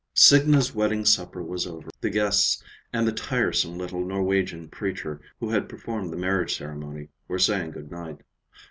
II 0.01 0.05
Signa's 0.15 0.73
wedding 0.73 1.05
supper 1.05 1.43
was 1.43 1.67
over. 1.67 1.91
The 1.99 2.09
guests, 2.09 2.63
and 2.91 3.07
the 3.07 3.11
tiresome 3.11 3.77
little 3.77 4.03
Norwegian 4.03 4.67
preacher 4.67 5.21
who 5.39 5.51
had 5.51 5.69
performed 5.69 6.11
the 6.11 6.17
marriage 6.17 6.57
ceremony, 6.57 7.09
were 7.27 7.37
saying 7.37 7.69
good 7.69 7.91
night. 7.91 8.21